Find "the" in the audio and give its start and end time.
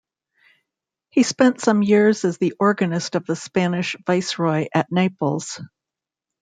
2.39-2.55, 3.27-3.35